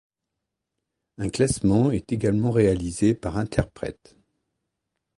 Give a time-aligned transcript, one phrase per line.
[1.19, 4.17] Un classement est également réalisé par interprètes.